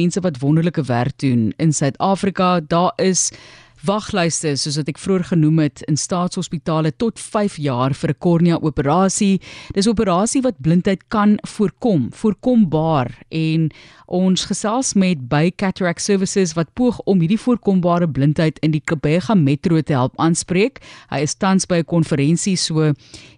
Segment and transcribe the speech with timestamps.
[0.00, 2.60] mense wat wonderlike werk doen in Suid-Afrika.
[2.66, 3.30] Daar is
[3.84, 8.56] waglyste soos wat ek vroeër genoem het in staatshospitale tot 5 jaar vir 'n kornea
[8.60, 9.40] operasie.
[9.74, 13.70] Dis 'n operasie wat blindheid kan voorkom, voorkombaar en
[14.06, 19.34] ons gesels met by Cataract Services wat poog om hierdie voorkombare blindheid in die Kebega
[19.34, 20.80] Metro te help aanspreek.
[21.10, 22.92] Hy is tans by 'n konferensie so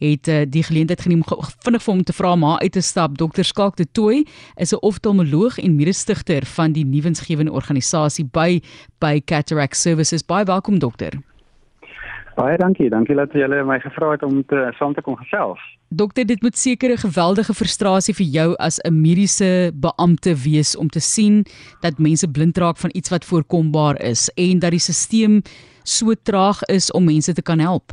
[0.00, 1.22] het uh, die geleentheid geneem
[1.64, 3.16] vinnig vir hom te vra maar uit te stap.
[3.16, 4.24] Dr Skalk de Tooi
[4.56, 8.60] is 'n oftalmoloog en mede-stigter van die nuwensgewende organisasie by
[9.02, 10.22] by Cataract Services.
[10.32, 11.12] Baie welkom dokter.
[12.38, 12.88] Baie dankie.
[12.88, 15.60] Dankie dat julle my gevra het om te saam te kom gesels.
[15.92, 20.88] Dokter, dit moet seker 'n geweldige frustrasie vir jou as 'n mediese beampte wees om
[20.88, 21.44] te sien
[21.80, 25.42] dat mense blind raak van iets wat voorkombaar is en dat die stelsel
[25.82, 27.92] so traag is om mense te kan help.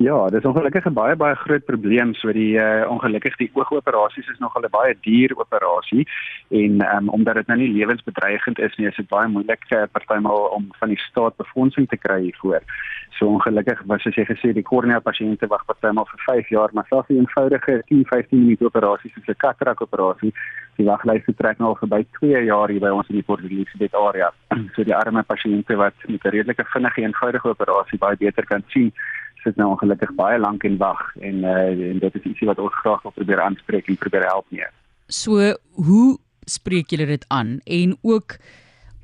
[0.00, 2.14] Ja, dis ongelukkig 'n baie baie groot probleem.
[2.14, 6.08] So die uh, ongelukkig die oogoperasies is nogal 'n baie duur operasie
[6.48, 10.48] en um, omdat dit nou nie lewensbedreigend is nie, is dit baie moeilik uh, partymal
[10.56, 12.62] om van die staat befondsing te kry hiervoor.
[13.18, 16.86] So ongelukkig was as jy gesê die kornea pasiënte wag partymal vir 5 jaar, maar
[16.88, 20.32] selfs die eenvoudige 10-15 minuut operasies soos 'n katarak operasie,
[20.76, 23.94] die waglyste trek nou al verby 2 jaar hier by ons in die Port Elizabeth
[23.94, 24.32] area.
[24.74, 28.92] So die arme pasiënte wat met 'n redelike vinnige eenvoudige operasie baie beter kan sien
[29.44, 32.80] sit nou ongelukkig baie lank en wag en uh, en dit is ietsie wat ons
[32.82, 34.68] graag wil probeer aanspreek en probeer help mee.
[35.08, 35.52] So
[35.86, 38.38] hoe spreek julle dit aan en ook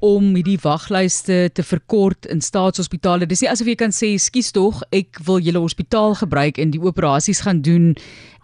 [0.05, 3.27] om hierdie waglyste te verkort in staatshospitale.
[3.27, 6.83] Dis nie asof jy kan sê skus tog, ek wil julle hospitaal gebruik en die
[6.83, 7.95] operasies gaan doen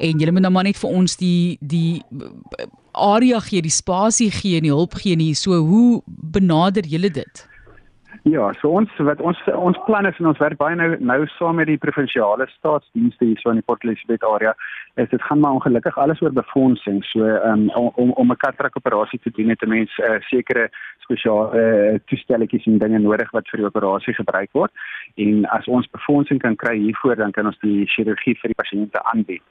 [0.01, 2.01] en julle moet nou maar net vir ons die die
[2.93, 5.33] area gee, die spasie gee en die hulp gee nie.
[5.37, 7.45] So hoe benader julle dit?
[8.23, 11.57] Ja, so ons wat ons ons plan is en ons werk baie nou nou saam
[11.59, 14.53] met die provinsiale staatsdienste hier so in die Port Elizabeth area.
[15.03, 17.01] Is dit gaan maar ongelukkig alles oor befondsing.
[17.11, 20.71] So um, om om 'n katrak operasie te doen het 'n mens 'n uh, sekere
[20.99, 24.73] spesiale uh, toestelletjies en dinge nodig wat vir die operasie gebruik word.
[25.17, 29.03] En as ons befondsing kan kry hiervoor, dan kan ons die chirurgie vir die pasiënte
[29.03, 29.43] aanbied.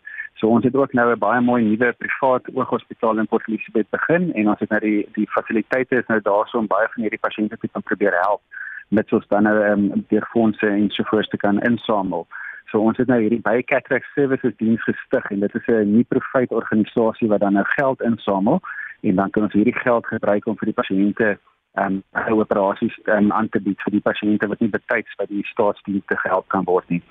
[0.42, 4.34] So ons het ook nou 'n baie mooi nuwe privaat ooghospitaal in Port Elizabeth begin
[4.34, 7.58] en ons het nou die die fasiliteite is nou daarso om baie van hierdie pasiënte
[7.58, 8.42] te kan probeer help
[8.88, 12.28] met ons dan nou ehm um, deur fondse en so voort te kan insamel.
[12.66, 16.52] So ons het nou hierdie by Cataract Services diens gestig en dit is 'n nie-profit
[16.52, 18.60] organisasie wat dan nou geld insamel
[19.02, 21.38] en dan kan ons hierdie geld gebruik om vir die pasiënte
[21.80, 25.44] ehm um, operasies um, aan te bied vir die pasiënte wat nie betyds by die
[25.52, 27.02] staatsdienste gehelp kan word nie.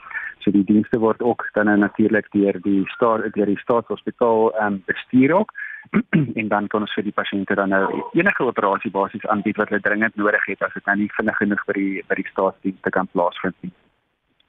[0.44, 4.66] So die dienste word ook dan nou natuurlik deur die staat deur die staatshospitaal ehm
[4.66, 5.52] um, bestuur ook
[6.40, 9.80] en dan kan ons vir die pasiënte dan nou enige operasie basies aanbied wat hulle
[9.80, 13.08] dringend nodig het as dit nou nie vinnig genoeg vir die by die staatsdienste kan
[13.14, 13.72] plaasvind nie.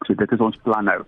[0.06, 1.00] So dit is ons plan nou.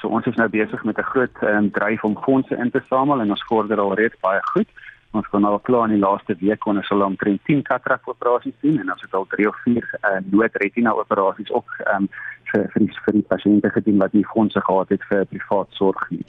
[0.00, 3.20] So ons is nou besig met 'n groot um, dryf om fondse in te samel
[3.20, 4.68] en ons vorder al reeds baie goed.
[5.12, 8.56] Ons kon al klaar in die laaste week kon ons al omtrent 10 katarak operasies
[8.64, 12.08] doen en ons het al 3 of 4 uh, noodretina operasies ook um,
[12.52, 16.08] vir vir die, vir die pasiënte gedoen wat nie fondse gehad het vir privaat sorg
[16.14, 16.24] nie.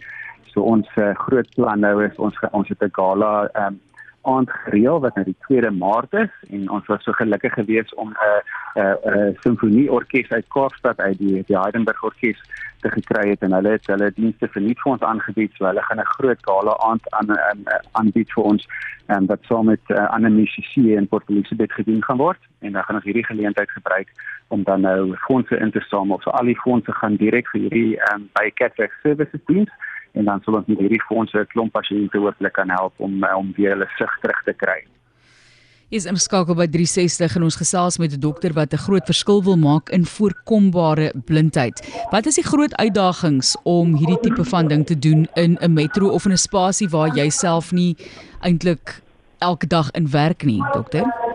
[0.52, 3.34] So ons uh, groot plan nou is ons ons het 'n gala
[3.66, 3.80] um,
[4.24, 8.10] aand gereël wat nou die 2de Maart is en ons was so gelukkig geweest om
[8.10, 8.42] 'n uh,
[8.76, 12.40] 'n uh, uh, simfonieorkes uit Kaapstad uit die die Heidenberg orkes
[12.80, 16.00] te gekry het en hulle het hulle dienste verniet vir ons aangebied so hulle gaan
[16.00, 18.68] 'n groot gala aand aan aan aanbied vir ons
[19.06, 22.84] en wat saam met uh, ander musisië in Port Elizabeth gedoen gaan word en dan
[22.84, 24.10] gaan ons hierdie geleentheid gebruik
[24.48, 26.20] om dan nou fondse in te samel.
[26.22, 29.70] So al die fondse gaan direk vir hierdie um, by Cataract Services diens
[30.14, 33.38] en dan sal ons met hierdie fondse 'n klomp pasiënte hopelik kan help om eh,
[33.38, 34.84] om weer hulle sig terug te kry.
[35.90, 39.44] Is in skakel by 360 en ons gesels met 'n dokter wat 'n groot verskil
[39.44, 41.78] wil maak in voorkombare blindheid.
[42.12, 46.10] Wat is die groot uitdagings om hierdie tipe van ding te doen in 'n metro
[46.10, 47.96] of in 'n spasie waar jy self nie
[48.42, 49.02] eintlik
[49.40, 51.33] elke dag in werk nie, dokter?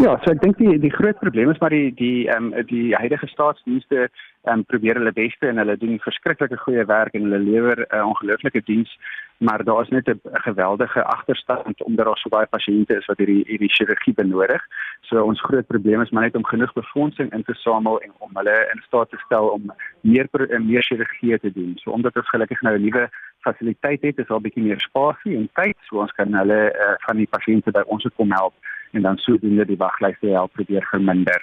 [0.00, 2.94] Ja, so ek dink die die groot probleem is maar die die ehm um, die
[2.96, 4.08] huidige staatsdienste
[4.48, 8.06] um, probeer hulle beste en hulle doen verskriklike goeie werk en hulle lewer 'n uh,
[8.06, 8.90] ongelooflike diens,
[9.38, 13.44] maar daar is net 'n geweldige agterstand omdat daar so baie pasiënte is wat hierdie
[13.46, 14.62] hierdie chirurgie benodig.
[15.00, 18.30] So ons groot probleem is maar net om genoeg befondsing in te samel en om
[18.34, 20.26] hulle in staat te stel om meer
[20.58, 21.72] meer chirurgie te doen.
[21.76, 23.10] So omdat ons gelukkig nou 'n nuwe
[23.42, 26.94] fasiliteit het, is daar 'n bietjie meer spasie en tyd, so ons kan hulle uh,
[27.06, 28.54] van die pasiënte by ons kom help
[28.92, 31.42] en dan sodoende die waglyste help probeer verminder.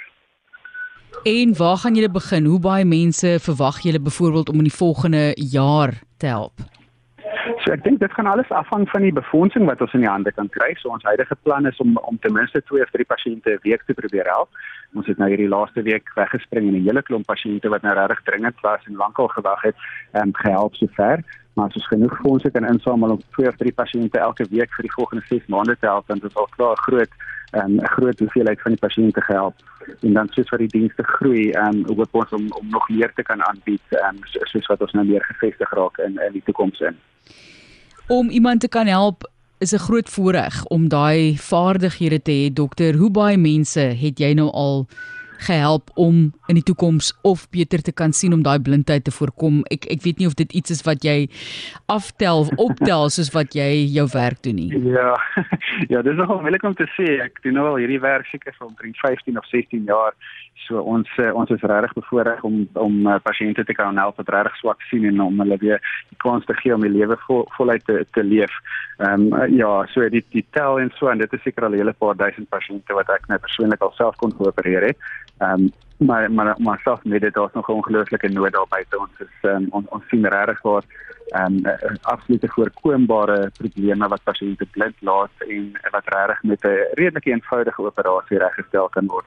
[1.24, 2.46] En waar gaan julle begin?
[2.46, 6.54] Hoe baie mense verwag julle byvoorbeeld om in die volgende jaar te help?
[7.64, 10.32] So ek dink dit gaan alles afhang van die befondsing wat ons in die hande
[10.32, 10.70] kan kry.
[10.80, 13.84] So ons huidige plan is om om ten minste 2 of 3 pasiënte 'n week
[13.86, 14.50] te probeer help.
[14.96, 18.22] Ons het nou hierdie laaste week weggespring en 'n hele klomp pasiënte wat nou regtig
[18.24, 19.76] dringend was en lankal gewag het,
[20.14, 21.24] ehm um, gehelp sover
[21.60, 24.88] maar as ons genoeg fondse kan insamel om twee of drie pasiënte elke week vir
[24.88, 27.12] die volgende 6 maande te help, dan is al klaar groot
[27.52, 29.56] ehm, 'n um, groot hoeveelheid van die pasiënte gehelp.
[30.02, 33.12] En dan soos wat die dienste groei, ehm um, hoop ons om om nog meer
[33.16, 36.46] te kan aanbied, ehm um, soos wat ons nou meer gevestig raak in in die
[36.46, 36.96] toekoms in.
[38.08, 42.96] Om iemand te kan help is 'n groot voorreg om daai vaardighede te hê, dokter.
[42.96, 44.88] Hoe baie mense het jy nou al
[45.48, 49.64] gehelp om in die toekoms of beter te kan sien om daai blindheid te voorkom.
[49.72, 51.30] Ek ek weet nie of dit iets is wat jy
[51.88, 54.72] aftel of optel soos wat jy jou werk doen nie.
[54.94, 55.16] Ja.
[55.88, 57.06] Ja, dis nogal moeilik om te sê.
[57.24, 60.16] Ek doen nou al hierdie werk seker vir omtrent 15 of 16 jaar.
[60.68, 64.32] So ons eh, ons is regtig bevoorreg om om uh, pasiënte te kan help wat
[64.36, 65.80] regtig swak sien en om hulle weer
[66.12, 68.54] die kans te gee om die lewe vol, voluit te te leef.
[69.00, 71.82] Ehm um, ja, so die die tel en so en dit is seker al 'n
[71.82, 74.98] hele paar duisend pasiënte wat ek net persoonlik alself kon geopereer het.
[75.40, 75.72] Ehm um,
[76.08, 79.36] maar maar maar selfs met dit daar's nog 'n ongelooflike nood daar buite ons is
[79.42, 80.84] um, on, ons sien regtig waar
[81.28, 87.32] ehm um, absolute voorkombare probleme wat pasiënte blind laat en wat regtig met 'n redelike
[87.32, 89.26] eenvoudige operasie reggestel kan word.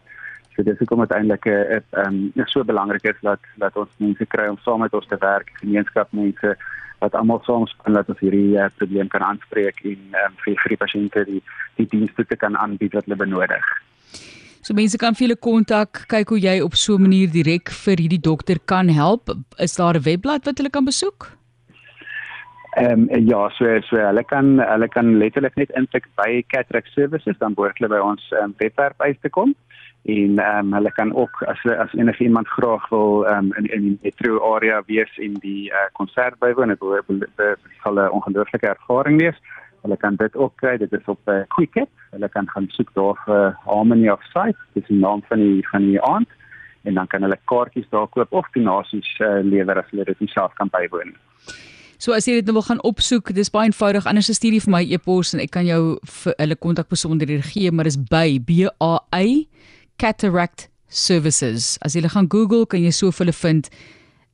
[0.55, 4.59] So dis hoekom dit ehm um, so belangrik is dat dat ons mense kry om
[4.59, 6.57] saam met ons te werk, gemeenskap mense
[6.99, 10.69] wat almal saam span dat ons hierdie uh, probleem kan aanspreek en um, vir vir
[10.69, 11.43] die pasiënte die
[11.75, 13.67] die dienste te kan aanbied wat hulle benodig.
[14.63, 17.99] So mense kan vir julle kontak, kyk hoe jy op so 'n manier direk vir
[17.99, 19.31] hierdie dokter kan help.
[19.59, 21.31] Is daar 'n webblad wat hulle kan besoek?
[22.77, 27.37] Ehm um, ja, so so hulle kan hulle kan letterlik net intik by Cataract Services
[27.39, 29.55] dan behoort hulle by ons um, webwerf uit te kom
[30.05, 33.67] en ehm um, hulle kan ook as as enige iemand graag wil ehm um, in
[33.67, 39.21] in die metro area wees in die uh, konsert bywoon, dit sal 'n ongelooflike ervaring
[39.21, 39.39] wees.
[39.83, 41.91] Hulle kan dit ook kry, dit is op uh, Quicket.
[42.15, 45.89] Hulle kan gaan soek daar vir Harmony of Sight, dis die naam van die van
[45.89, 46.31] die aand
[46.87, 50.55] en dan kan hulle kaartjies daar koop of donasies uh, lewer as hulle dit self
[50.59, 51.15] kan bywoon.
[52.03, 54.07] So as jy dit nou wil gaan opsoek, dis baie eenvoudig.
[54.11, 57.87] Anders stuur jy vir my e-pos en ek kan jou vir hulle kontakbesonderhede gee, maar
[57.87, 59.47] dis by B A Y
[60.03, 61.77] Cataract Services.
[61.87, 63.71] As jy gaan Google, kan jy so vir hulle vind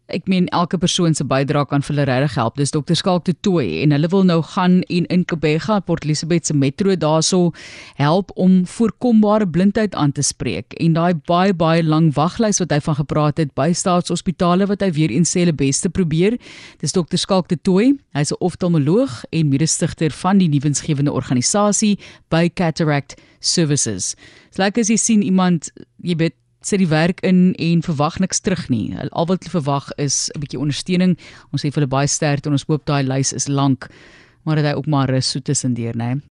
[0.08, 2.56] ek meen elke persoon se bydrae kan vir hulle regtig help.
[2.56, 6.49] Dis dokter Skalk de Tooi en hulle wil nou gaan en in Kobega Port Elizabeth
[6.49, 7.52] se metro daarso
[8.00, 10.72] help om voorkombare blindheid aan te spreek.
[10.81, 14.90] En daai baie baie lang waglys wat hy van gepraat het by staatshospitale wat hy
[14.96, 16.38] weer eens sê hulle beste probeer.
[16.81, 17.99] Dis dokter Skalk de Tooi.
[18.16, 21.99] Hy's 'n oftalmoloog en mede-stigter van die nuwensgewende organisasie
[22.31, 24.14] by Cataract Services.
[24.49, 25.70] Dis lekker as jy sien iemand
[26.02, 26.34] jy weet
[26.69, 28.93] sit die werk in en verwag niks terug nie.
[29.11, 31.17] Al wat hulle verwag is 'n bietjie ondersteuning.
[31.53, 33.88] Ons sê vir hulle baie sterkte en ons hoop daai lys is lank,
[34.44, 36.20] maar dat hy ook maar rus so tussendeur, né?